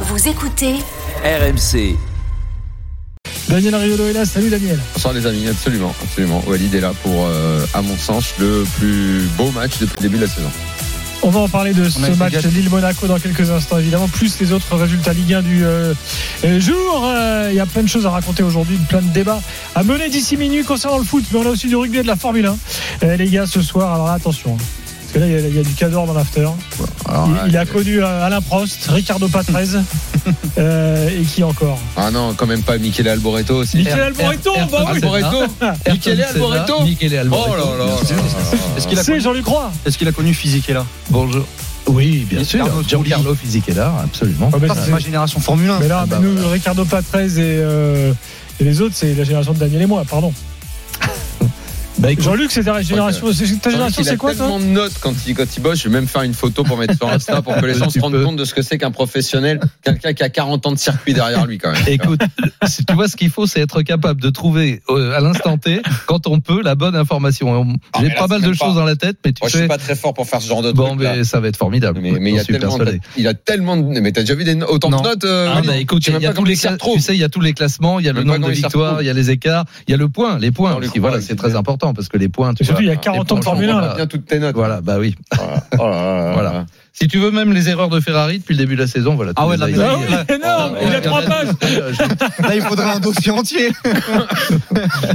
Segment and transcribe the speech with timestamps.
[0.00, 0.74] Vous écoutez
[1.24, 1.96] RMC.
[3.48, 4.78] Daniel Riolo est là, salut Daniel.
[4.94, 6.42] Bonsoir les amis, absolument, absolument.
[6.46, 10.16] Walid est là pour, euh, à mon sens, le plus beau match depuis le début
[10.16, 10.50] de la saison.
[11.22, 12.34] On va en parler de ce match.
[12.44, 15.94] Lille-Monaco dans quelques instants, évidemment, plus les autres résultats Ligue 1 du euh,
[16.44, 17.02] euh, jour.
[17.06, 19.40] Euh, Il y a plein de choses à raconter aujourd'hui, plein de débats
[19.74, 22.06] à mener d'ici minuit concernant le foot, mais on a aussi du rugby et de
[22.06, 22.58] la Formule 1.
[23.04, 24.56] Euh, les gars, ce soir, alors là, attention.
[24.60, 24.64] hein.
[25.16, 26.46] Que là, il y a- il y, a du cador dans l'after.
[27.08, 29.78] Alors, Il, là, il a connu euh, Alain Prost, Ricardo Patrese,
[30.58, 33.78] euh, et qui encore Ah non, quand même pas Michele Alboreto aussi.
[33.78, 34.96] Michel Alboreto, bah oui.
[34.96, 35.38] Alboreto
[35.90, 37.78] Michele Alboreto Michele Oh Alboreto.
[37.78, 38.16] là là sûr.
[38.76, 39.70] Est-ce qu'il a, C'est Jean-Luc Roy.
[39.86, 41.46] est-ce qu'il a connu Fisichella Bonjour.
[41.86, 42.68] Oui, bien sûr.
[42.86, 44.50] Giancarlo Fisichella, absolument.
[44.52, 45.78] Ah, Ça, c'est- ma génération Formule 1.
[45.78, 46.46] mais là, bah, nous.
[46.50, 48.12] Ricardo Patrese et, euh,
[48.60, 50.30] et les autres, c'est la génération de Daniel et moi, pardon.
[51.98, 54.66] Bah, Jean-Luc, c'est ta génération, c'est- ta génération, il a c'est quoi toi tellement de
[54.66, 55.78] notes quand il, quand il bosse.
[55.78, 57.98] Je vais même faire une photo pour mettre sur Insta pour que les gens se
[58.00, 61.14] rendent compte de ce que c'est qu'un professionnel, quelqu'un qui a 40 ans de circuit
[61.14, 61.82] derrière lui quand même.
[61.86, 62.20] Écoute,
[62.66, 65.80] si tu vois ce qu'il faut, c'est être capable de trouver euh, à l'instant T,
[66.06, 67.48] quand on peut, la bonne information.
[67.62, 69.58] On- Ah, J'ai pas mal de choses dans la tête, mais tu Moi, je sais.
[69.60, 71.02] suis pas très fort pour faire ce genre de Bon, truc.
[71.02, 71.14] là.
[71.16, 72.00] mais ça va être formidable.
[72.02, 72.78] Mais, mais il, y a tellement,
[73.16, 74.00] il a tellement de.
[74.00, 74.98] Mais t'as déjà vu des, autant Non.
[75.00, 77.14] de notes euh, Ah bah écoute, Je il même y a tous les tu sais,
[77.14, 79.10] il y a tous les classements, il y a le nombre de victoires, il y
[79.10, 80.78] a les écarts, il y a le point, les points.
[80.96, 82.84] Voilà, c'est très fait- important parce que les points, tu surtout, vois.
[82.84, 83.72] il y a 40 ans de Formule 1.
[83.72, 83.88] voilà.
[83.88, 83.94] là.
[83.94, 84.54] bien toutes tes notes.
[84.56, 85.14] Voilà, bah oui.
[85.78, 86.66] Oh là là là Voilà.
[87.00, 87.06] là.
[87.06, 89.32] Si tu veux même les erreurs de Ferrari depuis le début de la saison, voilà.
[89.36, 89.66] Ah ouais, là.
[89.78, 91.48] Ah oui, énorme, il a trois pages.
[92.40, 93.70] Là, il faudrait un dossier entier.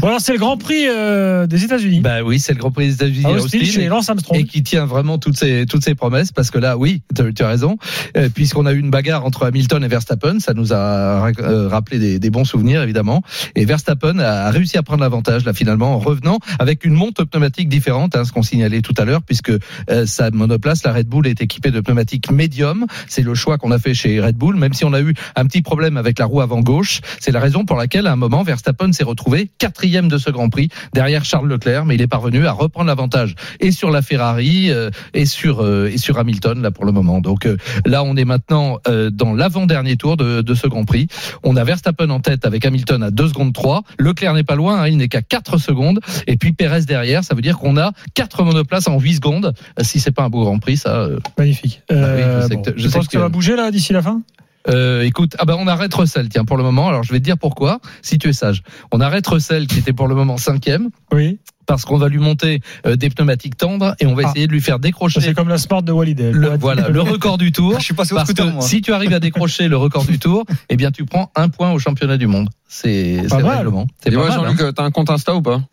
[0.01, 1.99] Bon, alors, c'est le Grand Prix euh, des États-Unis.
[2.01, 4.37] Bah oui, c'est le Grand Prix des États-Unis à Austin, Austin, chez et- Lance Armstrong.
[4.39, 7.31] et qui tient vraiment toutes ses toutes ses promesses parce que là, oui, tu as,
[7.31, 7.77] tu as raison,
[8.17, 11.99] euh, puisqu'on a eu une bagarre entre Hamilton et Verstappen, ça nous a euh, rappelé
[11.99, 13.21] des, des bons souvenirs évidemment.
[13.55, 17.23] Et Verstappen a, a réussi à prendre l'avantage là finalement en revenant avec une monte
[17.25, 19.51] pneumatique différente, hein, ce qu'on signalait tout à l'heure, puisque
[19.89, 22.85] euh, sa monoplace, la Red Bull, est équipée de pneumatiques médium.
[23.07, 25.45] C'est le choix qu'on a fait chez Red Bull, même si on a eu un
[25.45, 27.01] petit problème avec la roue avant gauche.
[27.19, 30.49] C'est la raison pour laquelle à un moment Verstappen s'est retrouvé quatrième de ce Grand
[30.49, 34.71] Prix derrière Charles Leclerc, mais il est parvenu à reprendre l'avantage et sur la Ferrari
[34.71, 37.21] euh, et sur euh, et sur Hamilton là pour le moment.
[37.21, 41.07] Donc euh, là on est maintenant euh, dans l'avant-dernier tour de, de ce Grand Prix.
[41.43, 43.83] On a Verstappen en tête avec Hamilton à 2 secondes 3.
[43.99, 47.35] Leclerc n'est pas loin, hein, il n'est qu'à 4 secondes et puis Pérez derrière, ça
[47.35, 49.53] veut dire qu'on a quatre monoplaces en 8 secondes.
[49.81, 51.19] Si c'est pas un beau Grand Prix ça euh,
[51.63, 51.81] Magnifique.
[51.89, 54.21] oui, je Euh, bon, je pense que- que ça va bouger là d'ici la fin?
[54.69, 56.87] euh, écoute, ah bah on arrête Russell, tiens, pour le moment.
[56.87, 58.61] Alors je vais te dire pourquoi, si tu es sage.
[58.91, 61.39] On arrête Russell qui était pour le moment cinquième, Oui.
[61.65, 64.29] parce qu'on va lui monter euh, des pneumatiques tendres et on va Ah.
[64.29, 66.19] essayer de lui faire décrocher C'est comme la Smart de Walid.
[66.31, 67.73] le, voilà, le record du tour.
[67.79, 68.61] Je suis passé au Parce scooter, que moi.
[68.61, 71.71] si tu arrives à décrocher le record du tour, eh bien tu prends un point
[71.71, 72.49] au championnat du monde.
[72.67, 73.87] C'est Pas règlement.
[74.03, 75.55] C'est Et pas moi, mal, Jean-Luc, euh, t'as un compte Insta ou pas?
[75.55, 75.65] hein.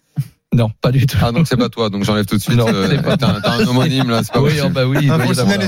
[0.57, 1.17] Non, pas du tout.
[1.23, 2.57] Ah, donc c'est pas toi, donc j'enlève tout de suite.
[2.57, 4.67] Non, euh, c'est pas T'as un, t'as un homonyme là, c'est pas oui, possible.
[4.69, 5.07] oh, bah oui.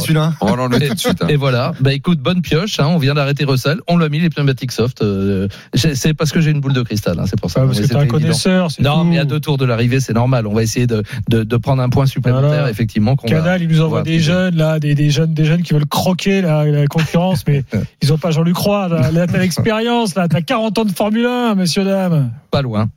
[0.00, 0.32] celui-là.
[0.40, 1.22] On l'enlever tout de suite.
[1.22, 1.26] hein.
[1.28, 4.30] Et voilà, bah écoute, bonne pioche, hein, on vient d'arrêter Russell, on l'a mis les
[4.30, 5.02] pneumatiques soft.
[5.02, 7.60] euh, c'est parce que j'ai une boule de cristal, hein, c'est pour ça.
[7.60, 8.70] Ah, Mais parce que c'était t'es un connaisseur.
[8.70, 9.04] c'est Non, tout.
[9.04, 10.46] mais à deux tours de l'arrivée, c'est normal.
[10.46, 12.70] On va essayer de, de, de prendre un point supplémentaire, Voilà.
[12.70, 13.16] effectivement.
[13.16, 15.74] qu'on va- Canal, il nous envoie des jeunes là, des, des jeunes, des jeunes qui
[15.74, 17.64] veulent croquer la, la concurrence, mais
[18.02, 18.88] ils ont pas Jean-Luc Roy.
[18.88, 22.32] Là, Là, t'as l'expérience, là, t'as 40 ans de Formule 1, messieurs dames.
[22.50, 22.88] Pas loin,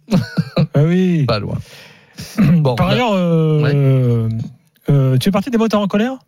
[0.73, 1.25] Ah oui.
[1.25, 1.55] pas loin.
[2.37, 4.29] Bon, Par bah, ailleurs, euh,
[4.89, 6.19] euh, tu es parti des motards en colère?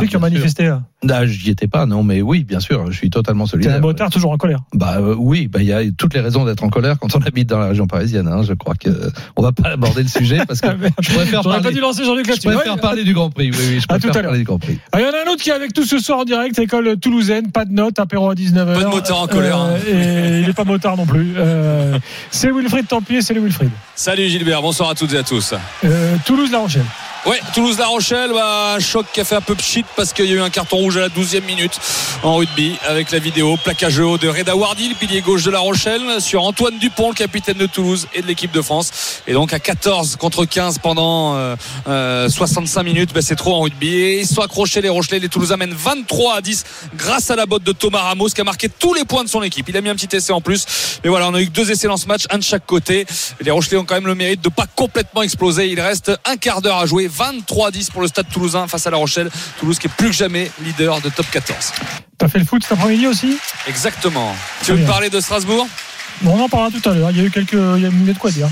[0.00, 0.82] Ceux qui ont manifesté là.
[1.08, 3.76] Ah, j'y étais pas, non, mais oui, bien sûr, je suis totalement T'es solidaire.
[3.76, 4.60] un motard toujours en colère.
[4.74, 7.20] Bah euh, oui, bah il y a toutes les raisons d'être en colère quand on
[7.20, 8.26] habite dans la région parisienne.
[8.26, 8.42] Hein.
[8.42, 8.88] Je crois que
[9.36, 11.74] on va pas aborder le sujet parce que Ah, je préfère J'aurais pas parler.
[11.76, 12.48] dû lancer Jean-Luc Je là-dessus.
[12.48, 12.80] préfère Ouais.
[12.80, 13.50] parler du Grand Prix.
[13.52, 14.78] Oui, oui, je À tout préfère à parler du Grand Prix.
[14.92, 16.58] Ah, Il y en a un autre qui est avec tout ce soir en direct,
[16.58, 18.74] école toulousaine, pas de notes, apéro à 19h.
[18.74, 19.74] Pas de motard en colère, hein.
[19.86, 21.34] et il est pas motard non plus.
[21.36, 21.98] Euh,
[22.30, 23.70] c'est Wilfried Templier, c'est le Wilfried.
[23.94, 25.54] Salut Gilbert, bonsoir à toutes et à tous.
[25.84, 26.82] Euh, Toulouse-La Rochelle.
[27.26, 30.34] Ouais, Toulouse-La Rochelle, bah, choc qui a fait un peu pchit parce qu'il y a
[30.36, 31.72] eu un carton rouge à la 12e minute
[32.22, 35.58] en rugby avec la vidéo plaquage haut de Reda Wardy, le pilier gauche de La
[35.58, 39.22] Rochelle, sur Antoine Dupont, le capitaine de Toulouse et de l'équipe de France.
[39.26, 41.56] Et donc à 14 contre 15 pendant euh,
[41.88, 43.92] euh, 65 minutes, bah, c'est trop en rugby.
[43.92, 47.46] Et ils sont accrochés les Rochelais, les Toulousains mènent 23 à 10 grâce à la
[47.46, 49.68] botte de Thomas Ramos qui a marqué tous les points de son équipe.
[49.68, 50.64] Il a mis un petit essai en plus.
[51.02, 53.04] Mais voilà, on a eu deux essais dans ce match, un de chaque côté.
[53.40, 55.66] Les Rochelais ont quand même le mérite de pas complètement exploser.
[55.66, 57.08] Il reste un quart d'heure à jouer.
[57.16, 59.30] 23 à 10 pour le stade toulousain face à La Rochelle.
[59.58, 61.72] Toulouse qui est plus que jamais leader de top 14.
[62.18, 63.36] T'as fait le foot cet après-midi aussi?
[63.66, 64.34] Exactement.
[64.62, 65.66] Tu veux me parler de Strasbourg?
[66.22, 67.10] Bon, On en parlera tout à l'heure.
[67.10, 68.48] Il y a eu quelques, il y a eu de quoi dire.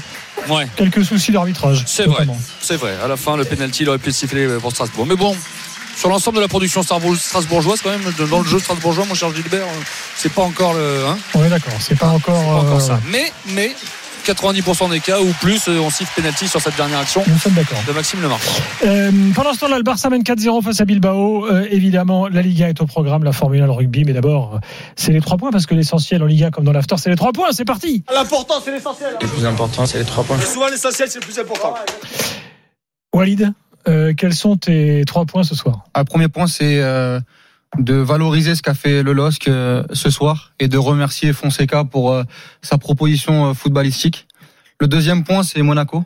[0.49, 0.67] Ouais.
[0.77, 1.85] Quelques soucis d'arbitrage.
[1.87, 2.27] C'est vrai,
[2.61, 2.95] c'est vrai.
[3.03, 5.07] À la fin, le penalty il aurait pu siffler pour Strasbourg.
[5.07, 5.35] Mais bon,
[5.97, 9.35] sur l'ensemble de la production Strasbourg- strasbourgeoise, quand même, dans le jeu strasbourgeois, mon cher
[9.35, 9.81] Gilbert, euh,
[10.17, 11.07] c'est pas encore le.
[11.09, 11.73] hein, On est d'accord.
[11.81, 12.35] C'est pas encore.
[12.35, 13.01] pas encore euh, ça.
[13.11, 13.75] Mais, mais,
[14.25, 17.53] 90% des cas ou plus, euh, on siffle penalty sur cette dernière action Nous sommes
[17.53, 17.79] d'accord.
[17.87, 18.41] de Maxime Lemar.
[18.85, 21.47] Euh, pendant ce temps-là, le Barça mène 4-0 face à Bilbao.
[21.47, 24.05] Euh, évidemment, la Liga est au programme, la Formule 1, le rugby.
[24.05, 24.61] Mais d'abord,
[24.97, 27.33] c'est les trois points parce que l'essentiel en Liga comme dans l'after, c'est les trois
[27.33, 27.49] points.
[27.53, 28.03] C'est parti.
[28.13, 29.17] L'important, c'est l'essentiel.
[29.21, 30.41] Le plus important, c'est les trois points.
[30.41, 31.75] Souvent, l'essentiel, c'est le plus important.
[33.13, 33.53] Walid,
[33.87, 35.85] euh, quels sont tes trois points ce soir?
[35.95, 37.21] Un premier point, c'est euh,
[37.79, 42.13] de valoriser ce qu'a fait le LOSC euh, ce soir et de remercier Fonseca pour
[42.13, 42.23] euh,
[42.63, 44.27] sa proposition euh, footballistique.
[44.81, 46.05] Le deuxième point, c'est Monaco,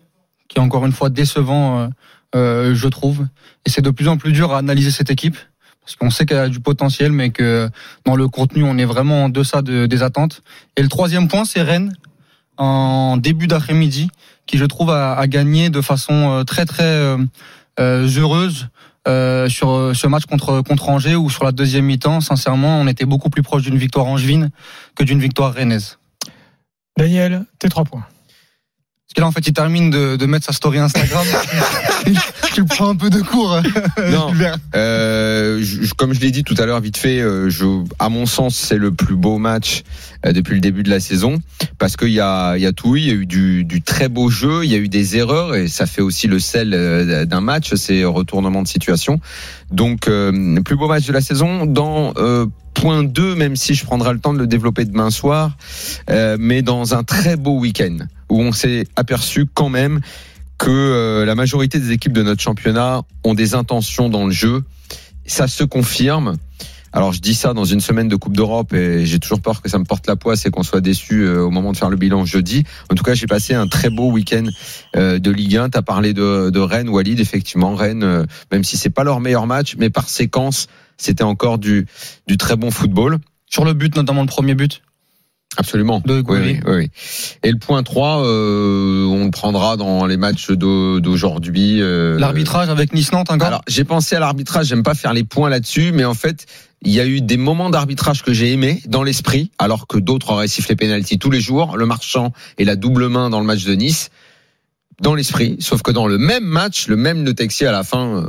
[0.48, 1.90] qui est encore une fois décevant,
[2.34, 3.26] je trouve.
[3.66, 5.36] Et c'est de plus en plus dur à analyser cette équipe,
[5.80, 7.70] parce qu'on sait qu'elle a du potentiel, mais que
[8.04, 10.42] dans le contenu, on est vraiment en deçà de- des attentes.
[10.76, 11.94] Et le troisième point, c'est Rennes,
[12.58, 14.10] en début d'après-midi,
[14.46, 17.16] qui je trouve a, a gagné de façon très très
[17.78, 18.68] heureuse
[19.08, 22.20] euh, sur euh, ce match contre contre Angers ou sur la deuxième mi-temps.
[22.20, 24.50] Sincèrement, on était beaucoup plus proche d'une victoire angevine
[24.94, 25.98] que d'une victoire rennaise.
[26.96, 28.06] Daniel, tes trois points.
[29.18, 31.26] Que là, en fait, il termine de, de mettre sa story Instagram.
[32.54, 33.52] tu le prends un peu de court.
[33.98, 34.32] euh, Non.
[34.76, 37.64] Euh, je- comme je l'ai dit tout à l'heure, vite fait, euh, je,
[37.98, 39.82] à mon sens, c'est le plus beau match
[40.24, 41.40] euh, depuis le début de la saison
[41.78, 43.00] parce qu'il y a, il y a tout, eu.
[43.00, 45.56] il y a eu du, du très beau jeu, il y a eu des erreurs
[45.56, 49.18] et ça fait aussi le sel euh, d'un match, c'est retournement de situation.
[49.72, 52.46] Donc, euh, le plus beau match de la saison dans euh,
[52.80, 55.56] point 2, même si je prendrai le temps de le développer demain soir,
[56.10, 57.98] euh, mais dans un très beau week-end
[58.30, 60.00] où on s'est aperçu quand même
[60.58, 64.62] que euh, la majorité des équipes de notre championnat ont des intentions dans le jeu.
[65.26, 66.36] Ça se confirme.
[66.92, 69.68] Alors je dis ça dans une semaine de Coupe d'Europe et j'ai toujours peur que
[69.68, 71.96] ça me porte la poisse et qu'on soit déçu euh, au moment de faire le
[71.96, 72.64] bilan jeudi.
[72.90, 74.44] En tout cas, j'ai passé un très beau week-end
[74.96, 75.70] euh, de Ligue 1.
[75.70, 77.20] Tu as parlé de, de Rennes, Walid.
[77.20, 81.58] Effectivement, Rennes, euh, même si c'est pas leur meilleur match, mais par séquence, c'était encore
[81.58, 81.86] du,
[82.26, 83.18] du très bon football.
[83.46, 84.82] Sur le but, notamment le premier but?
[85.56, 86.02] Absolument.
[86.06, 86.90] De oui, oui.
[87.42, 91.80] Et le point 3, euh, on le prendra dans les matchs d'au- d'aujourd'hui.
[91.80, 93.48] euh, L'arbitrage avec Nice-Nantes encore?
[93.48, 96.46] Alors, j'ai pensé à l'arbitrage, j'aime pas faire les points là-dessus, mais en fait,
[96.82, 100.30] il y a eu des moments d'arbitrage que j'ai aimés dans l'esprit, alors que d'autres
[100.30, 103.64] auraient sifflé penalty tous les jours, le marchand et la double main dans le match
[103.64, 104.10] de Nice,
[105.00, 108.28] dans l'esprit, sauf que dans le même match, le même Texier à la fin, euh,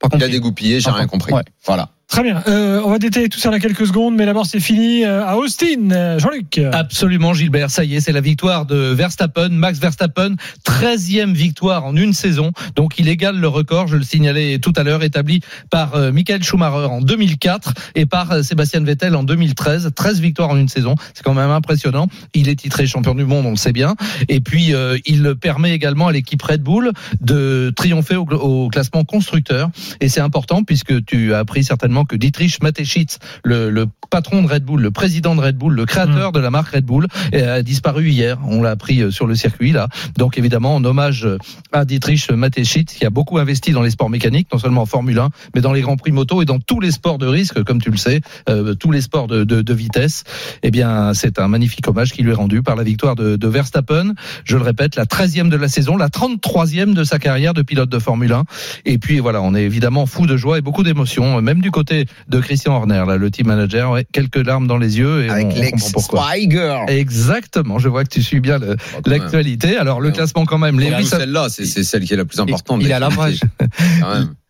[0.00, 1.32] Pas il a dégoupillé, j'ai rien compris.
[1.32, 1.44] ouais.
[1.64, 1.90] Voilà.
[2.10, 2.42] Très bien.
[2.48, 5.36] Euh, on va détailler tout ça dans quelques secondes, mais d'abord c'est fini euh, à
[5.36, 6.18] Austin.
[6.18, 6.60] Jean-Luc.
[6.72, 7.70] Absolument, Gilbert.
[7.70, 9.50] Ça y est, c'est la victoire de Verstappen.
[9.50, 10.34] Max Verstappen,
[10.66, 12.50] 13e victoire en une saison.
[12.74, 15.40] Donc, il égale le record, je le signalais tout à l'heure, établi
[15.70, 19.90] par euh, Michael Schumacher en 2004 et par euh, Sébastien Vettel en 2013.
[19.94, 20.96] 13 victoires en une saison.
[21.14, 22.08] C'est quand même impressionnant.
[22.34, 23.94] Il est titré champion du monde, on le sait bien.
[24.28, 24.72] Et puis,
[25.06, 26.90] il permet également à l'équipe Red Bull
[27.20, 29.70] de triompher au, au classement constructeur.
[30.00, 34.48] Et c'est important puisque tu as appris certainement que Dietrich Mateschitz, le, le patron de
[34.48, 37.58] Red Bull, le président de Red Bull, le créateur de la marque Red Bull, euh,
[37.58, 38.38] a disparu hier.
[38.44, 39.88] On l'a appris euh, sur le circuit là.
[40.16, 41.38] Donc évidemment, en hommage euh,
[41.72, 45.18] à Dietrich Mateschitz, qui a beaucoup investi dans les sports mécaniques, non seulement en Formule
[45.18, 47.80] 1, mais dans les grands prix moto et dans tous les sports de risque, comme
[47.80, 50.24] tu le sais, euh, tous les sports de, de, de vitesse.
[50.62, 53.48] Eh bien, c'est un magnifique hommage qui lui est rendu par la victoire de, de
[53.48, 54.14] Verstappen.
[54.44, 57.88] Je le répète, la 13e de la saison, la 33e de sa carrière de pilote
[57.88, 58.44] de Formule 1.
[58.84, 61.70] Et puis voilà, on est évidemment fou de joie et beaucoup d'émotion, euh, même du
[61.70, 61.89] côté
[62.28, 65.34] de Christian Horner, là, le team manager, ouais, quelques larmes dans les yeux et on,
[65.34, 66.30] on comprend pourquoi.
[66.32, 66.78] Spiger.
[66.88, 68.76] Exactement, je vois que tu suis bien le-
[69.06, 69.76] l'actualité.
[69.76, 70.14] Alors le Ouais.
[70.14, 72.80] classement quand même, Lewis, Lewis, celle-là, c'est c'est celle qui est la plus importante.
[72.82, 73.08] il est à la.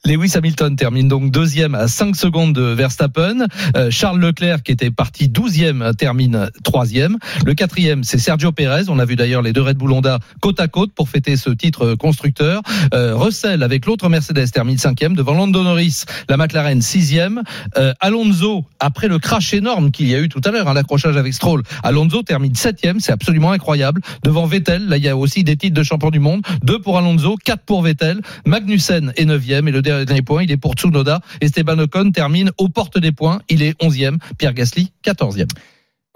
[0.06, 3.46] Lewis Hamilton termine donc deuxième à 5 secondes de Verstappen.
[3.76, 7.18] Euh, Charles Leclerc, qui était parti douzième, termine troisième.
[7.44, 8.84] Le quatrième, c'est Sergio Pérez.
[8.88, 11.50] On a vu d'ailleurs les deux Red Bull Honda côte à côte pour fêter ce
[11.50, 12.62] titre constructeur.
[12.94, 15.14] Euh, Russell, avec l'autre Mercedes, termine cinquième.
[15.14, 17.42] Devant Lando Norris, la McLaren sixième.
[17.76, 21.18] Euh, Alonso, après le crash énorme qu'il y a eu tout à l'heure, hein, l'accrochage
[21.18, 23.00] avec Stroll, Alonso termine septième.
[23.00, 24.00] C'est absolument incroyable.
[24.24, 26.40] Devant Vettel, là il y a aussi des titres de champion du monde.
[26.62, 28.22] Deux pour Alonso, quatre pour Vettel.
[28.46, 31.20] Magnussen est neuvième et le dernier point, il est pour Tsunoda.
[31.40, 33.40] Esteban Ocon termine aux portes des points.
[33.48, 34.18] Il est onzième.
[34.38, 35.48] Pierre Gasly, quatorzième.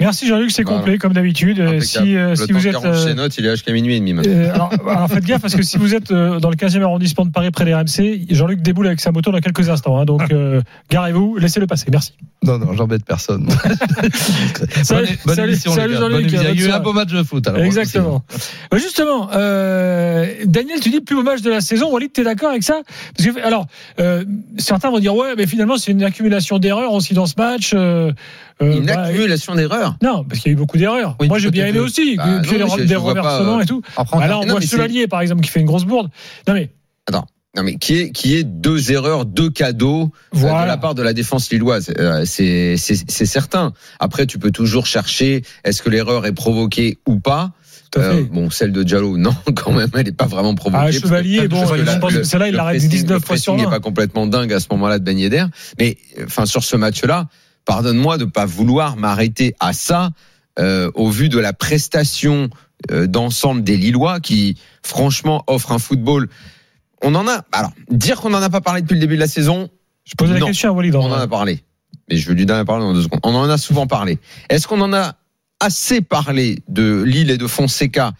[0.00, 0.78] Merci Jean-Luc, c'est Voilà.
[0.78, 1.60] complet comme d'habitude.
[1.60, 1.78] Euh.
[1.80, 4.12] Si, euh, si temps vous êtes euh, ses notes, il est jusqu'à minuit et demi
[4.12, 4.32] maintenant.
[4.34, 7.24] euh, alors, alors faites gaffe parce que si vous êtes euh, dans le 15e arrondissement
[7.24, 9.96] de Paris près des RMC, Jean-Luc déboule avec sa moto dans quelques instants.
[10.00, 10.04] hein.
[10.04, 11.86] donc euh, garez-vous, laissez-le passer.
[11.92, 12.14] Merci.
[12.42, 13.48] Non, non, j'embête personne.
[14.82, 15.94] Salut, bonne, salut, émission, salut.
[15.94, 16.26] Jean-Luc.
[16.26, 17.46] Il y a eu un beau match de foot.
[17.46, 18.24] Alors, Exactement.
[18.74, 21.90] Euh, Justement, euh, Daniel, tu dis le plus beau match de la saison.
[21.92, 22.80] Walid, t'es d'accord avec ça?
[23.16, 23.66] Parce que, alors,
[24.00, 24.24] euh,
[24.58, 27.74] certains vont dire ouais, mais finalement c'est une accumulation d'erreurs aussi dans ce match.
[28.62, 29.96] Euh, euh, Une bah, accumulation d'erreurs.
[30.02, 31.16] non, parce qu'il y a eu beaucoup d'erreurs.
[31.20, 32.16] Oui, Moi, j'ai bien aimé aussi.
[32.16, 33.82] Bah, Puis non, les- je- des reversements euh, et tout.
[33.96, 36.08] Après, on Bah a- là, on voit Chevalier, par exemple, qui fait une grosse bourde.
[36.48, 36.70] Non, mais
[37.56, 40.66] Non mais qui est qui est deux erreurs, deux cadeaux euh, de voilà.
[40.66, 41.92] la part de la défense lilloise.
[42.00, 43.72] Euh, C'est c'est certain.
[44.00, 47.52] Après tu peux toujours chercher est-ce que l'erreur est provoquée ou pas?
[47.92, 48.22] Tout à Euh, fait.
[48.24, 50.84] bon, celle de Diallo, non, quand même, elle n'est pas vraiment provoquée.
[50.84, 53.52] Ah, Chevalier, bon, je pense que celle-là, il l'arrête du pressing- 19 le fois sur
[53.52, 53.70] pressing n'est 20.
[53.70, 55.44] pas complètement dingue à ce moment-là de Ben Yedder.
[55.78, 57.28] Mais euh, enfin sur ce match-là,
[57.64, 60.10] pardonne-moi de pas vouloir m'arrêter à ça
[60.58, 62.50] euh, au vu de la prestation
[62.90, 66.28] euh, d'ensemble des Lillois qui franchement offrent un football.
[67.02, 67.44] On en a.
[67.52, 69.68] Alors dire qu'on n'en a pas parlé depuis le début de la saison,
[70.04, 70.94] Je posais la question à Walid.
[70.94, 71.64] on en a parlé.
[72.10, 73.20] Mais je vais lui donner la parole dans deux secondes.
[73.22, 74.18] On en a souvent parlé.
[74.48, 75.14] Est-ce qu'on en a
[75.60, 78.12] assez parlé de Lille et de Fonseca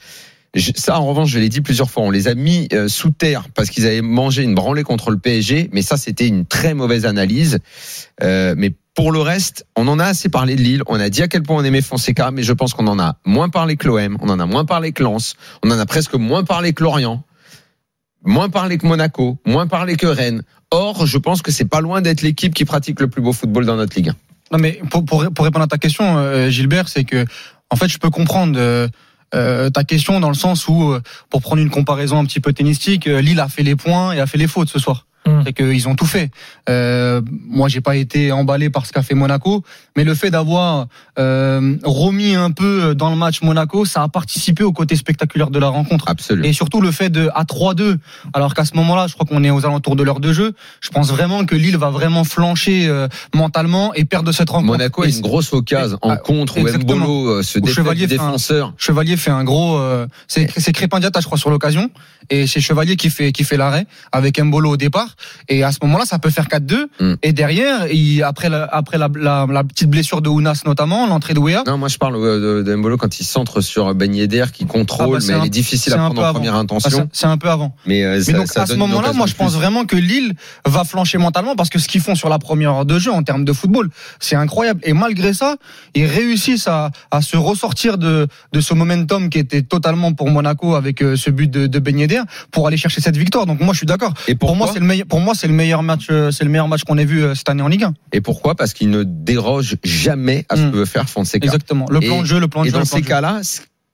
[0.77, 2.05] Ça, en revanche, je l'ai dit plusieurs fois.
[2.05, 5.19] On les a mis euh, sous terre parce qu'ils avaient mangé une branlée contre le
[5.19, 5.69] PSG.
[5.73, 7.59] Mais ça, c'était une très mauvaise analyse.
[8.23, 10.83] Euh, mais pour le reste, on en a assez parlé de Lille.
[10.87, 13.17] On a dit à quel point on aimait Fonseca, mais je pense qu'on en a
[13.25, 14.17] moins parlé que l'OM.
[14.21, 15.35] On en a moins parlé que Lens.
[15.65, 17.25] On en a presque moins parlé que Lorient.
[18.25, 19.39] Moins parlé que Monaco.
[19.45, 20.43] Moins parlé que Rennes.
[20.71, 23.67] Or, je pense que c'est pas loin d'être l'équipe qui pratique le plus beau football
[23.67, 24.15] dans notre Ligue 1.
[24.53, 27.25] Non, mais pour, pour, pour répondre à ta question, euh, Gilbert, c'est que,
[27.71, 28.87] en fait, je peux comprendre euh,
[29.35, 32.53] euh, ta question dans le sens où, euh, pour prendre une comparaison un petit peu
[32.53, 35.07] tennistique, euh, Lille a fait les points et a fait les fautes ce soir.
[35.27, 35.43] Hum.
[35.47, 36.31] C'est qu'ils ont tout fait.
[36.69, 39.63] Euh, moi, j'ai pas été emballé par ce qu'a fait Monaco,
[39.97, 40.87] mais le fait d'avoir
[41.19, 45.59] euh, remis un peu dans le match Monaco, ça a participé au côté spectaculaire de
[45.59, 46.05] la rencontre.
[46.09, 46.47] Absolument.
[46.47, 47.97] Et surtout le fait de à 3-2,
[48.35, 50.53] alors qu'à ce moment-là, je crois qu'on est aux alentours de l'heure de jeu.
[50.81, 54.73] Je pense vraiment que Lille va vraiment flancher euh, mentalement et perdre cette rencontre.
[54.73, 56.97] Monaco a une grosse occasion en Ah, contre où exactement.
[57.07, 58.75] Mbolo euh, se Où Chevalier du fait un- défenseur.
[58.77, 61.91] Chevalier fait un gros, euh, c'est c'est Crépin je crois, sur l'occasion,
[62.31, 65.14] et c'est Chevalier qui fait qui fait l'arrêt avec Mbolo au départ.
[65.49, 66.87] Et à ce moment-là, ça peut faire 4-2.
[67.01, 67.15] Mm.
[67.23, 71.35] Et derrière, il, après la, après la, la, la petite blessure de Ounas notamment, l'entrée
[71.35, 71.63] de Wea.
[71.67, 74.67] Non, moi je parle euh, de, de Mbolo quand il centre sur Ben Yedder qui
[74.67, 76.35] contrôle, Ah bah, mais un- elle est difficile c'est à prendre en avant.
[76.35, 76.91] première Ah, intention.
[77.13, 77.75] c'est- C'est un peu avant.
[77.87, 80.35] mais euh, Mais ça, donc ça à ce moment-là, moi je pense vraiment que Lille
[80.67, 83.23] va flancher mentalement parce que ce qu'ils font sur la première heure de jeu en
[83.23, 83.91] termes de football,
[84.21, 84.81] c'est incroyable.
[84.85, 85.57] Et malgré ça,
[85.95, 90.75] ils réussissent à, à se ressortir de, de ce momentum qui était totalement pour Monaco
[90.75, 93.47] avec euh, ce but de, de Ben Yedder pour aller chercher cette victoire.
[93.47, 94.13] Donc moi je suis d'accord.
[94.29, 95.04] Et Pour moi c'est le meilleur.
[95.09, 96.07] Pour moi c'est le meilleur match.
[96.11, 97.95] euh, C'est le meilleur match qu'on ait vu euh, cette année en Ligue 1.
[98.13, 98.55] Et pourquoi?
[98.55, 100.71] Parce qu'il ne déroge jamais à ce Mm.
[100.73, 101.45] que veut faire Fonseca.
[101.45, 101.87] Exactement.
[101.91, 102.75] Le plan Et- de jeu, le plan de Et jeu.
[102.75, 103.41] dans le plan ces cas-là,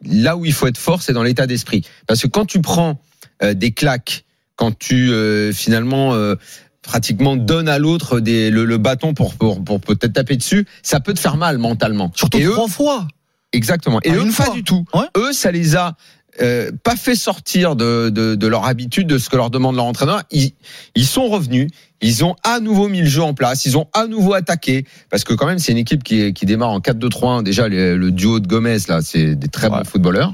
[0.07, 1.85] là où il faut être fort, c'est dans l'état d'esprit.
[2.07, 3.00] Parce que quand tu prends
[3.43, 4.25] euh, des claques,
[4.57, 6.35] quand tu euh, finalement euh,
[6.83, 11.14] pratiquement donnes à l'autre le, le bâton pour, pour, pour peut-être taper dessus, ça peut
[11.14, 12.11] te faire mal mentalement.
[12.14, 13.07] Surtout et eux, trois fois.
[13.52, 14.00] exactement.
[14.02, 14.55] Et eux, une pas fois.
[14.55, 14.85] du tout.
[14.95, 15.07] Ouais.
[15.17, 15.97] Eux, ça les a
[16.42, 19.85] euh, pas fait sortir de, de, de leur habitude, de ce que leur demande leur
[19.85, 20.23] entraîneur.
[20.30, 20.52] Ils,
[20.94, 21.70] ils sont revenus.
[22.02, 23.66] Ils ont à nouveau mis le jeu en place.
[23.66, 24.87] Ils ont à nouveau attaqué.
[25.11, 27.42] Parce que quand même, c'est une équipe qui, qui démarre en 4-2-3-1.
[27.42, 30.32] Déjà, le, le duo de Gomez, là, c'est des très bons footballeurs.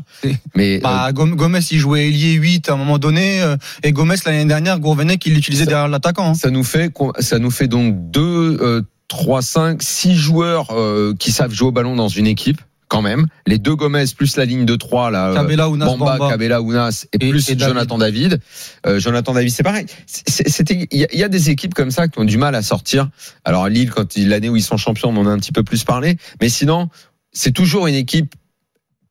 [0.55, 4.15] Mais Bah, Gom- Gomez, il jouait ailier 8 à un moment donné, euh, et Gomez
[4.25, 6.31] l'année dernière, Gourvenec, il l'utilisait Ça- derrière l'attaquant.
[6.31, 6.35] hein.
[6.35, 11.53] ça nous fait ça nous fait donc 2 3 5 6 joueurs euh, qui savent
[11.53, 14.77] jouer au ballon dans une équipe quand même les deux Gomez plus la ligne de
[14.77, 16.31] 3 là euh, Cabella, Ounas, Bamba, Bamba.
[16.31, 17.59] Cabella, et, Et- plus et.
[17.59, 18.41] Jonathan David.
[18.87, 19.87] Euh, Jonathan David, c'est pareil.
[20.07, 22.55] C'était, il y, a- il y a des équipes comme ça qui ont du mal
[22.55, 23.09] à sortir.
[23.45, 25.85] Alors Lille, quand l'année où ils sont champions, on en a un petit peu plus
[25.85, 26.17] parlé.
[26.41, 26.89] Mais sinon,
[27.33, 28.35] c'est toujours une équipe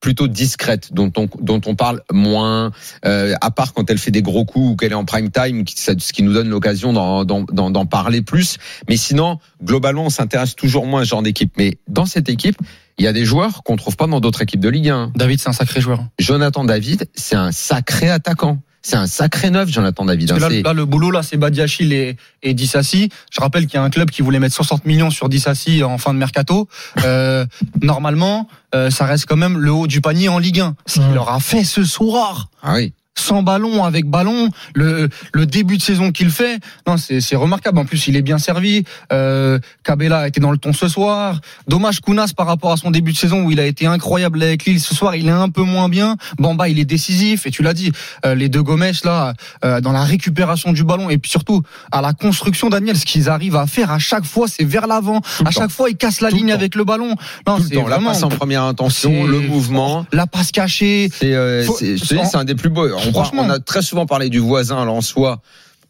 [0.01, 2.71] plutôt discrète, dont on, dont on parle moins,
[3.05, 5.63] euh, à part quand elle fait des gros coups ou qu'elle est en prime time,
[5.67, 8.57] ce qui nous donne l'occasion d'en parler plus.
[8.87, 11.53] Mais sinon, globalement, on s'intéresse toujours moins à ce genre d'équipe.
[11.57, 12.57] Mais dans cette équipe,
[12.97, 15.11] il y a des joueurs qu'on trouve pas dans d'autres équipes de Ligue 1.
[15.15, 16.05] David, c'est un sacré joueur.
[16.19, 18.59] Jonathan David, c'est un sacré attaquant.
[18.81, 20.31] C'est un sacré neuf, Jonathan David.
[20.31, 20.37] Hein.
[20.37, 23.09] là, le boulot, là, c'est Badiachil et, et Dissassi.
[23.31, 25.97] Je rappelle qu'il y a un club qui voulait mettre 60 millions sur Dissassi en
[25.97, 26.69] fin de mercato.
[27.03, 27.47] Euh,
[27.81, 30.75] normalement, euh, ça reste quand même le haut du panier en Ligue 1.
[30.85, 32.93] Ce qu'il leur a fait ce soir, Ah oui.
[33.17, 37.79] Sans ballon, avec ballon, le, le début de saison qu'il fait, non, c'est c'est remarquable.
[37.79, 38.83] En plus, il est bien servi.
[39.11, 41.39] Euh, Cabella a été dans le ton ce soir.
[41.67, 44.65] Dommage Kounas par rapport à son début de saison où il a été incroyable avec
[44.65, 44.79] Lille.
[44.79, 46.17] Ce soir, il est un peu moins bien.
[46.37, 47.45] Bamba, il est décisif.
[47.47, 47.91] Et tu l'as dit,
[48.25, 52.01] euh, les deux Gomes là, euh, dans la récupération du ballon et puis surtout à
[52.01, 55.21] la construction, Daniel, ce qu'ils arrivent à faire à chaque fois, c'est vers l'avant.
[55.45, 57.15] À chaque fois, ils cassent la Tout ligne avec le ballon.
[57.47, 57.87] Non, c'est temps.
[57.87, 60.05] La vraiment passe en première intention, le mouvement.
[60.11, 61.09] la passe cachée.
[61.17, 62.87] C'est, euh, c'est un des plus beaux.
[63.07, 63.43] On, Franchement.
[63.45, 65.41] on a très souvent parlé du voisin à l'Ansois.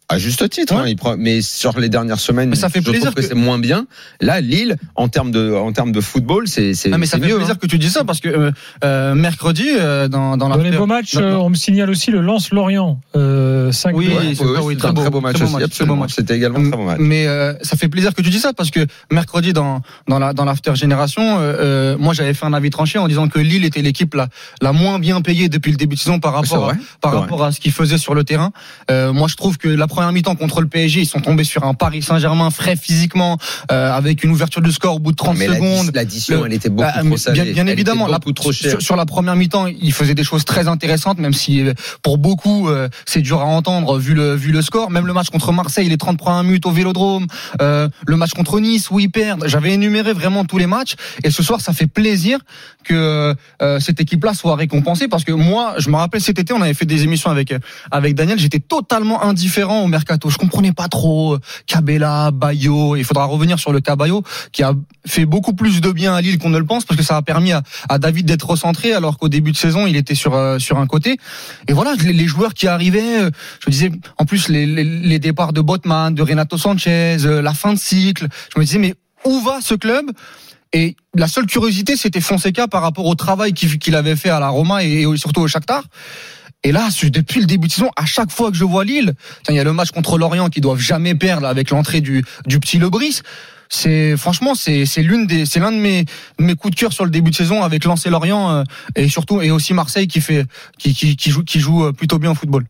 [0.08, 0.82] À juste titre, Ouais.
[0.82, 3.20] hein, il prend- mais sur les dernières semaines, Mais ça fait je plaisir trouve que,
[3.22, 3.88] que- c'est moins bien.
[4.20, 7.28] Là, Lille, en termes de, en termes de football, c'est, c'est, mais ça c'est fait
[7.30, 7.34] mieux.
[7.38, 7.58] plaisir hein.
[7.60, 8.50] que tu dis ça parce que euh,
[8.84, 11.44] euh, mercredi euh, dans dans Dans les beaux matchs, Non, non.
[11.46, 13.00] on me signale aussi le Lance Lorient.
[13.66, 15.52] Euh, euh, 5 Oui, c'est- oui, très un beau, très beau match très beau aussi.
[15.54, 15.94] match, très Absolument.
[15.96, 16.12] beau match.
[16.14, 16.98] C'était également un très beau match.
[17.00, 20.32] Mais euh, ça fait plaisir que tu dis ça parce que mercredi dans dans la
[20.32, 23.64] dans l'after génération, euh, euh, moi j'avais fait un avis tranché en disant que Lille
[23.64, 24.28] était l'équipe la
[24.62, 27.52] la moins bien payée depuis le début de saison par rapport à, par rapport à
[27.52, 28.52] ce qu'ils faisaient sur le terrain.
[28.90, 31.64] Euh, moi je trouve que la première mi-temps contre le PSG, ils sont tombés sur
[31.64, 35.46] un Paris Saint-Germain frais physiquement avec une ouverture de score au bout de 30 Mais
[35.46, 35.86] secondes.
[35.86, 37.52] l'addi- l'addition, Le- elle était beaucoup Bah, trop salée.
[37.52, 41.32] bien, évidemment, trop sur, sur la première mi-temps, il faisait des choses très intéressantes, même
[41.32, 41.64] si
[42.02, 42.68] pour beaucoup
[43.06, 44.90] c'est dur à entendre vu le vu le score.
[44.90, 47.26] Même le match contre Marseille, les 30 premières minutes au Vélodrome,
[47.60, 49.44] euh, le match contre Nice où ils perdent.
[49.46, 50.94] J'avais énuméré vraiment tous les matchs,
[51.24, 52.38] et ce soir, ça fait plaisir
[52.84, 56.62] que euh, cette équipe-là soit récompensée parce que moi, je me rappelle cet été, on
[56.62, 57.58] avait fait des émissions avec euh,
[57.90, 60.30] avec Daniel, j'étais totalement indifférent au mercato.
[60.30, 62.94] Je comprenais pas trop euh, Cabella, Bayo.
[62.94, 63.96] Il faudra revenir sur le cas
[64.52, 64.74] qui a
[65.06, 67.22] fait beaucoup plus de bien à Lille qu'on ne le pense parce que ça a
[67.22, 70.58] permis à, à David d'être recentré alors qu'au début de saison il était sur euh,
[70.58, 71.16] sur un côté.
[71.68, 74.84] Et voilà, les, les joueurs qui arrivaient, euh, je me disais en plus les, les,
[74.84, 78.28] les départs de Botman, de Renato Sanchez, euh, la fin de cycle.
[78.54, 80.10] Je me disais mais où va ce club?
[80.72, 84.48] Et la seule curiosité, c'était Fonseca par rapport au travail qu'il avait fait à la
[84.48, 85.84] Roma et, et surtout au Shakhtar.
[86.64, 89.14] Et là, depuis le début de saison, à chaque fois que je vois Lille,
[89.48, 92.58] il y a le match contre l'Orient qu'ils doivent jamais perdre avec l'entrée du, du
[92.58, 93.20] petit Lebris.
[93.68, 96.04] C'est franchement, c'est l'une des, c'est l'un de mes
[96.38, 98.62] mes coups de cœur sur le début de saison avec lancer Lorient euh,
[98.94, 100.44] et surtout et aussi Marseille qui fait
[100.78, 102.64] qui, qui, qui joue qui joue euh, plutôt bien au football.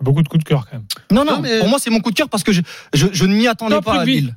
[0.00, 0.84] Beaucoup de coups de cœur quand même.
[1.10, 2.62] Non non, Non, mais- pour moi c'est mon coup de cœur parce que je
[2.94, 4.04] je, je ne m'y attendais Top pas à.
[4.04, 4.34] Lille.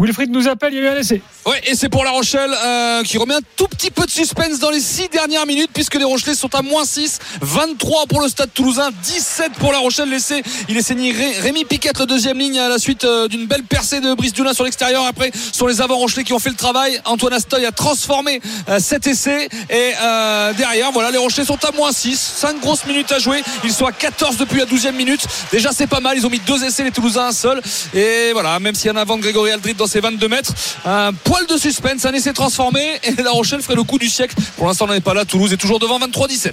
[0.00, 1.20] Wilfried nous appelle, il y a eu un essai.
[1.44, 4.60] Ouais, et c'est pour La Rochelle euh, qui remet un tout petit peu de suspense
[4.60, 8.28] dans les 6 dernières minutes puisque les Rochelais sont à moins 6, 23 pour le
[8.28, 10.08] Stade Toulousain, 17 pour La Rochelle.
[10.08, 13.46] Laissé, il est signé Ré- Rémi Piquette, le deuxième ligne à la suite euh, d'une
[13.46, 15.04] belle percée de Brice Dulin sur l'extérieur.
[15.04, 17.00] Après, sont les avant Rochelais qui ont fait le travail.
[17.04, 21.72] Antoine Astoy a transformé euh, cet essai et euh, derrière, voilà, les Rochelais sont à
[21.72, 23.42] moins 6, 5 grosses minutes à jouer.
[23.64, 25.26] Ils sont à 14 depuis la 12e minute.
[25.50, 26.16] Déjà, c'est pas mal.
[26.16, 27.60] Ils ont mis deux essais, les Toulousains un seul.
[27.94, 30.52] Et voilà, même s'il y a un avant Grégory Aldrit dans ses 22 mètres,
[30.84, 34.36] un poil de suspense, un essai transformé et La Rochelle ferait le coup du siècle.
[34.56, 35.24] Pour l'instant, on n'est pas là.
[35.24, 36.52] Toulouse est toujours devant 23-17.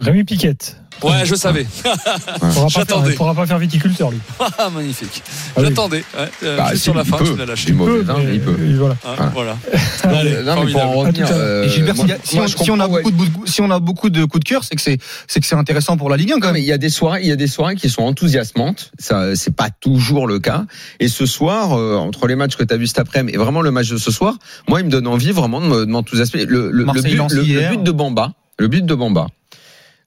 [0.00, 0.76] Rémi Piquette.
[1.02, 1.66] Ouais, je savais.
[1.84, 2.84] Il J'attendais.
[2.86, 4.18] faire- il pourra pas faire viticulteur lui.
[4.58, 5.22] Ah, magnifique.
[5.24, 5.64] Ah oui.
[5.68, 6.04] J'attendais.
[6.18, 7.24] Ouais, euh, Bah, sur la il fin, peut.
[7.30, 7.72] tu l'as lâché.
[7.72, 7.86] Vin,
[8.18, 8.56] mais- il peut.
[8.78, 8.96] voilà.
[9.06, 9.56] Hein, voilà.
[10.06, 10.36] Non, Allez,
[10.66, 12.86] mais pour en revenir, euh, Gilbert, moi- a- si, moi, on, je si on a
[12.88, 13.02] ouais.
[13.02, 13.10] beaucoup
[13.42, 15.54] de si on a beaucoup de coups de cœur, c'est que c'est c'est que c'est
[15.56, 16.62] intéressant pour la Ligue 1 quand Non, mais même.
[16.62, 18.92] il y a des soirées, il y a des soirées qui sont enthousiasmantes.
[18.98, 20.64] Ça, c'est pas toujours le cas.
[21.00, 23.60] Et ce soir, euh, entre les matchs que tu as vu cet après-midi et vraiment
[23.62, 24.34] le match de ce soir,
[24.68, 26.44] moi, il me donne envie vraiment de me- de m'enthousiasmer.
[26.46, 29.26] Le, le, le, but, le- le but de Bamba, le but de Bamba.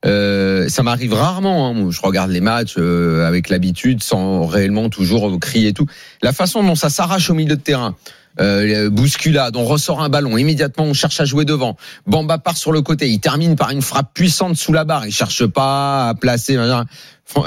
[0.05, 1.69] Euh, ça m'arrive rarement.
[1.69, 1.91] hein.
[1.91, 5.87] Je regarde les matchs euh, avec l'habitude, sans réellement toujours crier et tout.
[6.21, 7.95] La façon dont ça s'arrache au milieu de terrain,
[8.39, 11.75] euh, bousculade, on ressort un ballon, immédiatement on cherche à jouer devant.
[12.07, 15.11] Bamba part sur le côté, il termine par une frappe puissante sous la barre, il
[15.11, 16.57] cherche pas à placer.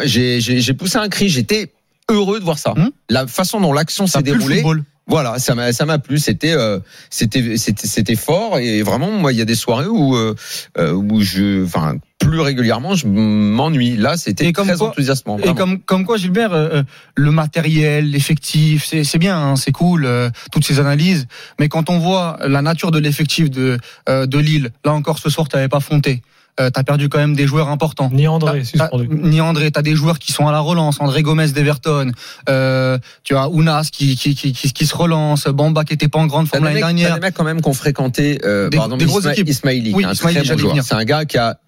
[0.05, 1.73] J'ai poussé un cri, j'étais
[2.11, 2.73] heureux de voir ça.
[2.73, 2.91] Hum.
[3.09, 4.63] La façon dont l'action s'est déroulée.
[5.07, 6.19] Voilà, ça m'a ça m'a plu.
[6.19, 6.79] C'était euh,
[7.11, 10.35] c'était c'était c'était fort et vraiment moi il y a des soirées où euh,
[10.79, 13.97] euh, où je enfin plus régulièrement je m'ennuie.
[13.97, 15.39] Là c'était très quoi- enthousiasmant.
[15.39, 16.83] Et comme comme quoi Gilbert, euh, euh,
[17.17, 21.27] le matériel, l'effectif, c'est c'est bien, hein, c'est cool, euh, toutes ces analyses.
[21.59, 25.31] Mais quand on voit la nature de l'effectif de euh, de Lille, là encore ce
[25.31, 26.23] soir t'avais pas Fonté,
[26.61, 28.11] euh, t'as perdu quand même des joueurs importants.
[28.13, 29.09] Ni André, T'as- suspendu.
[29.09, 32.13] t'as- Ni André, t'as des joueurs qui sont à la relance, André Gomez d'Everton,
[32.49, 36.19] euh, tu as Ounas qui, qui, qui, qui, qui se relance, Bamba qui était pas
[36.19, 37.15] en grande forme l'année mecs, t'as dernière.
[37.15, 39.49] des mecs quand même qui ont fréquenté euh, Des- par exemple des grosses Isma- équipes.
[39.49, 40.77] Ismaili, Oui, qui est un Ismaili, très bon joueur.
[40.85, 41.59] C'est un gars qui a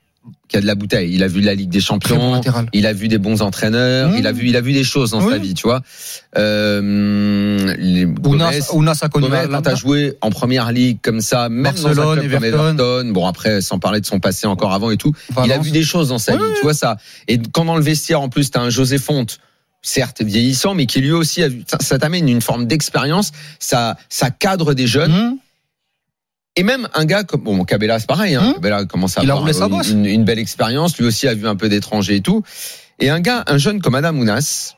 [0.48, 1.12] qui a de la bouteille.
[1.12, 2.40] Il a vu la Ligue des Champions.
[2.72, 4.10] Il a vu des bons entraîneurs.
[4.10, 4.16] Mmh.
[4.18, 5.32] Il a vu il a vu des choses dans Oui.
[5.32, 5.82] sa vie, tu vois.
[6.38, 11.48] Euh, les Gomez, Ounas, Ounas a connu Gomez, quand joué en première ligue comme ça,
[11.48, 13.10] même dans Barcelone, club comme Everton.
[13.12, 15.12] Bon après sans parler de son passé encore avant et tout,
[15.44, 16.96] il a vu des choses dans sa Oui, vie, tu vois ça.
[17.28, 19.38] Et quand dans le vestiaire en plus t'as un José Fonte,
[19.82, 23.96] certes vieillissant, mais qui lui aussi a vu, ça, ça t'amène une forme d'expérience, ça
[24.08, 25.12] ça cadre des jeunes.
[25.12, 25.36] Hum,
[26.56, 28.42] Et même un gars comme bon Cabella c'est pareil, hein.
[28.46, 28.54] Hum.
[28.54, 31.46] Cabella commence à Il a avoir sa une, une- belle expérience, lui aussi a vu
[31.48, 32.42] un peu d'étrangers et tout.
[33.00, 34.74] Et un gars, un jeune comme Adam Ounas,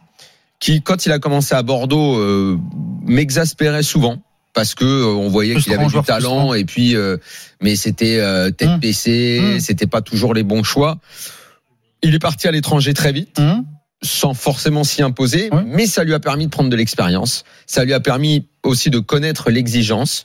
[0.58, 2.58] qui quand il a commencé à Bordeaux euh,
[3.06, 4.22] m'exaspérait souvent
[4.54, 7.18] parce que euh, on voyait qu'il avait du talent et puis euh,
[7.60, 8.80] mais c'était euh, tête Hum.
[8.80, 9.60] baissée, Hum.
[9.60, 10.98] c'était pas toujours les bons choix.
[12.02, 13.38] Il est parti à l'étranger très vite
[14.02, 17.44] sans forcément s'y imposer, mais ça lui a permis de prendre de l'expérience.
[17.66, 20.24] Ça lui a permis aussi de connaître l'exigence.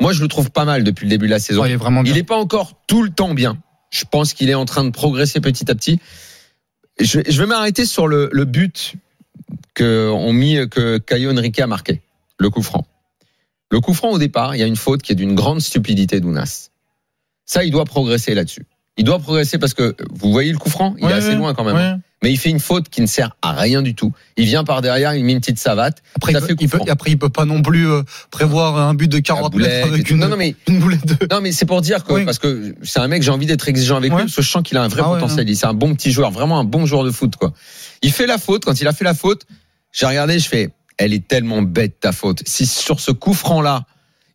[0.00, 1.64] Moi, je le trouve pas mal depuis le début de la saison.
[1.64, 2.12] Il est vraiment bien.
[2.12, 3.58] Il n'est pas encore tout le temps bien.
[3.90, 6.00] Je pense qu'il est en train de progresser petit à petit.
[6.98, 8.94] Je, je vais m'arrêter sur le, le but
[9.74, 12.00] que on mis que Caio Henrique a marqué,
[12.38, 12.86] le coup franc.
[13.70, 16.20] Le coup franc au départ, il y a une faute qui est d'une grande stupidité
[16.20, 16.70] d'Ounas.
[17.46, 18.66] Ça, il doit progresser là-dessus.
[18.96, 21.54] Il doit progresser parce que vous voyez le coup franc, il Ouais, est assez loin
[21.54, 21.76] quand même.
[21.76, 21.94] ouais.
[22.22, 24.12] Mais il fait une faute qui ne sert à rien du tout.
[24.36, 26.02] Il vient par derrière, il met une petite savate.
[26.16, 26.86] Après, il peut, il peut- franc.
[26.88, 29.88] après, il peut pas non plus euh, prévoir un but de La 40 boulette mètres
[29.94, 31.16] avec une, Non, non, mais une boulette de.
[31.34, 32.24] Non, mais c'est pour dire que, Oui.
[32.24, 34.18] parce que c'est un mec, j'ai envie d'être exigeant avec Ouais.
[34.18, 35.56] lui, parce que je sens qu'il a un vrai Ah ouais, potentiel.
[35.56, 37.52] C'est un bon petit joueur, vraiment un bon joueur de foot, quoi.
[38.02, 39.46] Il fait la faute, quand il a fait la faute,
[39.92, 42.42] j'ai regardé, je fais, elle est tellement bête, ta faute.
[42.46, 43.84] Si sur ce coup franc-là,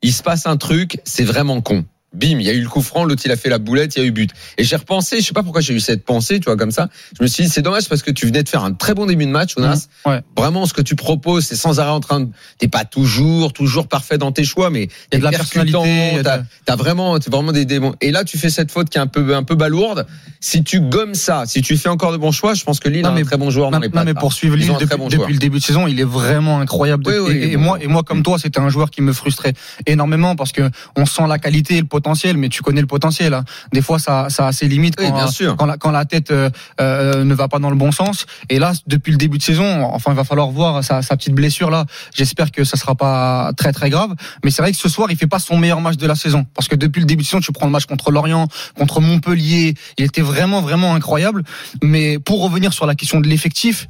[0.01, 1.85] il se passe un truc, c'est vraiment con.
[2.15, 3.99] Bim, il y a eu le coup franc, l'autre il a fait la boulette, il
[3.99, 4.31] y a eu but.
[4.57, 6.89] Et j'ai repensé, je sais pas pourquoi j'ai eu cette pensée, tu vois, comme ça.
[7.17, 9.05] Je me suis dit, c'est dommage parce que tu venais de faire un très bon
[9.05, 9.87] début de match, Jonas.
[10.05, 10.21] Mmh, ouais.
[10.37, 13.87] Vraiment, ce que tu proposes, c'est sans arrêt en train de, t'es pas toujours, toujours
[13.87, 16.21] parfait dans tes choix, mais Il y a de la t'es personnalité.
[16.23, 17.95] T'as t'as vraiment, t'as vraiment des démons.
[18.01, 20.05] Et là, tu fais cette faute qui est un peu, un peu balourde.
[20.39, 23.01] Si tu gommes ça, si tu fais encore de bons choix, je pense que Lille
[23.03, 24.05] Non, a mais- un très bon joueur dans Non, les non, pattes.
[24.05, 24.19] mais là.
[24.19, 27.03] pour suivre Ils Lille depuis, bon depuis le début de saison, il est vraiment incroyable.
[27.07, 29.11] Oui, oui, et, et bon moi, et moi, comme toi, c'était un joueur qui me
[29.11, 29.53] frustrait
[29.85, 32.04] énormément parce que on sent la qualité et le potentiel,
[32.37, 33.33] mais tu connais le potentiel.
[33.33, 33.43] hein.
[33.73, 35.55] Des fois, ça, ça a ses limites Oui, quand, bien sûr.
[35.57, 38.25] quand, la, quand la tête euh, euh, ne va pas dans le bon sens.
[38.49, 41.33] Et là, depuis le début de saison, enfin, il va falloir voir sa, sa petite
[41.33, 41.85] blessure là.
[42.13, 44.13] J'espère que ça sera pas très très grave.
[44.43, 46.45] Mais c'est vrai que ce soir, il fait pas son meilleur match de la saison
[46.53, 49.75] parce que depuis le début de saison, tu prends le match contre Lorient, contre Montpellier,
[49.97, 51.43] il était vraiment vraiment incroyable.
[51.83, 53.87] Mais pour revenir sur la question de l'effectif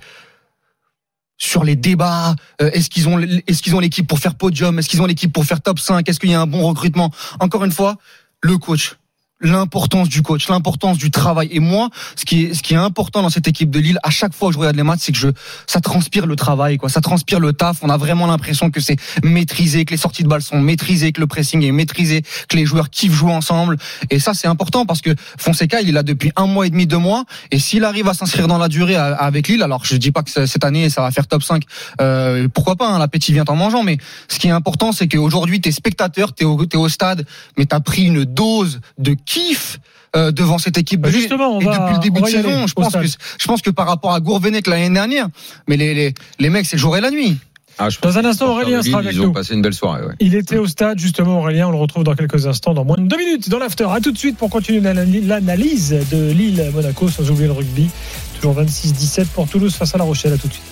[1.38, 4.90] sur les débats, euh, est-ce qu'ils ont est-ce qu'ils ont l'équipe pour faire podium, est-ce
[4.90, 7.12] qu'ils ont l'équipe pour faire top 5, est-ce qu'il y a un bon recrutement?
[7.40, 7.98] Encore une fois,
[8.42, 8.96] le coach
[9.42, 11.50] l'importance du coach, l'importance du travail.
[11.52, 14.10] Et moi, ce qui est, ce qui est important dans cette équipe de Lille, à
[14.10, 15.28] chaque fois que je regarde les matchs, c'est que je,
[15.68, 16.90] ça transpire le travail, quoi.
[16.90, 17.80] Ça transpire le taf.
[17.82, 21.20] On a vraiment l'impression que c'est maîtrisé, que les sorties de balles sont maîtrisées, que
[21.20, 23.78] le pressing est maîtrisé, que les joueurs kiffent jouer ensemble.
[24.10, 26.88] Et ça, c'est important parce que Fonseca, il est là depuis un mois et demi,
[26.88, 27.26] deux mois.
[27.52, 30.46] Et s'il arrive à s'inscrire dans la durée avec Lille, alors je dis pas que
[30.46, 31.64] cette année, ça va faire top 5,
[32.02, 33.98] euh, pourquoi pas, hein, l'appétit vient en mangeant, mais
[34.30, 37.26] ce qui est important, c'est qu'aujourd'hui, t'es spectateur, t'es au, t'es au stade,
[37.58, 39.80] mais t'as pris une dose de kiff
[40.16, 42.68] euh, devant cette équipe de Bah, justement, on et va- depuis le début de saison,
[42.68, 45.28] je pense que je pense que par rapport à Gourvenec l'année dernière,
[45.68, 47.38] mais les, les, les mecs, c'est le jour et la nuit.
[47.78, 50.14] Ah, je Dans un instant, Aurélien sera avec Ils ont passé une belle soirée, ouais.
[50.22, 51.68] Il était au stade, justement, Aurélien.
[51.68, 53.86] On le retrouve dans quelques instants, dans moins de deux minutes, dans l'after.
[53.92, 57.90] À tout de suite pour continuer l'ana- l'analyse de Lille-Monaco, sans oublier le rugby.
[58.36, 60.32] Toujours 26-17 pour Toulouse face à La Rochelle.
[60.32, 60.64] À tout de suite.